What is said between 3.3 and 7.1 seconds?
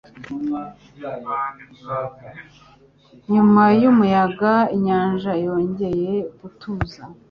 Nyuma yumuyaga, inyanja yongeye gutuza.